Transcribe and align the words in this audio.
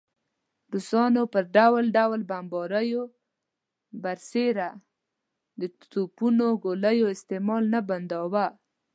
روسانو 0.73 1.23
پر 1.33 1.43
ډول 1.55 1.85
ډول 1.97 2.21
بمباریو 2.29 3.03
برسېره 4.01 4.69
د 5.59 5.61
توپونو 5.91 6.47
ګولیو 6.63 7.11
استعمال 7.15 7.63
نه 7.73 7.79
بنداوه. 7.89 8.45